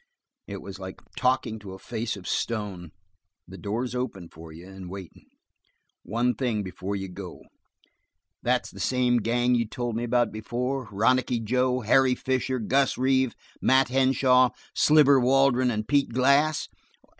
It 0.47 0.63
was 0.63 0.79
like 0.79 0.99
talking 1.15 1.59
to 1.59 1.73
a 1.73 1.77
face 1.77 2.17
of 2.17 2.27
stone. 2.27 2.89
"The 3.47 3.59
door's 3.59 3.93
open 3.93 4.29
for 4.29 4.51
you, 4.51 4.67
and 4.67 4.89
waitin'. 4.89 5.27
One 6.01 6.33
thing 6.33 6.63
before 6.63 6.95
you 6.95 7.07
go. 7.07 7.43
That's 8.41 8.71
the 8.71 8.79
same 8.79 9.17
gang 9.17 9.53
you 9.53 9.67
told 9.67 9.95
me 9.95 10.03
about 10.03 10.31
before? 10.31 10.87
Ronicky 10.91 11.39
Joe, 11.39 11.81
Harry 11.81 12.15
Fisher, 12.15 12.57
Gus 12.57 12.97
Reeve, 12.97 13.35
Mat 13.61 13.89
Henshaw, 13.89 14.49
Sliver 14.73 15.19
Waldron 15.19 15.69
and 15.69 15.87
Pete 15.87 16.09
Glass?" 16.09 16.67